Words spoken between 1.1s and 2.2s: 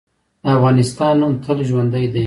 نوم تل ژوندی دی.